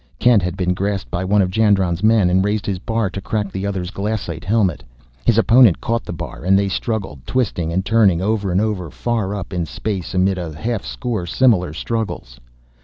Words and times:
Kent 0.17 0.41
had 0.41 0.57
been 0.57 0.73
grasped 0.73 1.11
by 1.11 1.23
one 1.23 1.43
of 1.43 1.51
Jandron's 1.51 2.01
men 2.01 2.27
and 2.31 2.43
raised 2.43 2.65
his 2.65 2.79
bar 2.79 3.11
to 3.11 3.21
crack 3.21 3.51
the 3.51 3.67
other's 3.67 3.91
glassite 3.91 4.43
helmet. 4.43 4.83
His 5.27 5.37
opponent 5.37 5.79
caught 5.79 6.05
the 6.05 6.11
bar, 6.11 6.43
and 6.43 6.57
they 6.57 6.69
struggled, 6.69 7.19
twisting 7.27 7.71
and 7.71 7.85
turning 7.85 8.19
over 8.19 8.51
and 8.51 8.59
over 8.59 8.89
far 8.89 9.35
up 9.35 9.53
in 9.53 9.67
space 9.67 10.15
amid 10.15 10.39
a 10.39 10.55
half 10.57 10.83
score 10.83 11.27
similar 11.27 11.71
struggles. 11.71 12.39